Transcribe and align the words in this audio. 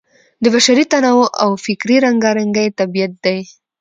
د 0.43 0.45
بشري 0.53 0.85
تنوع 0.91 1.27
او 1.43 1.49
فکري 1.65 1.97
رنګارنګۍ 2.05 2.67
طبیعت 2.79 3.13
دی. 3.25 3.39